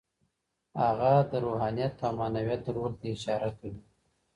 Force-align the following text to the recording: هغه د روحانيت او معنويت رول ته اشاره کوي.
هغه 0.81 1.11
د 1.31 1.33
روحانيت 1.45 1.95
او 2.05 2.11
معنويت 2.19 2.63
رول 2.75 2.93
ته 2.99 3.05
اشاره 3.15 3.49
کوي. 3.59 3.81